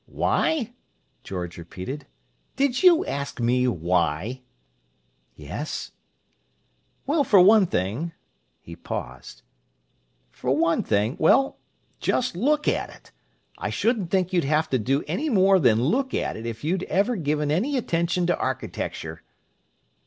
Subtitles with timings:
[0.09, 0.73] "Why?"
[1.23, 2.07] George repeated.
[2.55, 4.41] "Did you ask me why?"
[5.35, 5.91] "Yes."
[7.05, 8.11] "Well, for one thing—"
[8.61, 11.59] he paused—"for one thing—well,
[11.99, 13.11] just look at it!
[13.59, 16.81] I shouldn't think you'd have to do any more than look at it if you'd
[16.85, 19.21] ever given any attention to architecture."